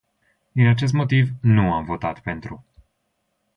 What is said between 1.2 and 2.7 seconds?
nu am votat pentru.